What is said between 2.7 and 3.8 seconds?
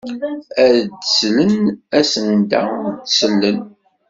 ur d-sellen.